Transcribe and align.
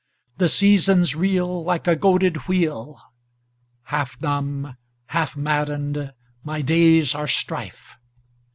The 0.37 0.49
seasons 0.49 1.13
reelLike 1.13 1.85
a 1.85 1.95
goaded 1.95 2.47
wheel. 2.47 2.99
Half 3.83 4.19
numb, 4.19 4.75
half 5.09 5.37
maddened, 5.37 6.13
my 6.43 6.63
days 6.63 7.13
are 7.13 7.27
strife. 7.27 7.99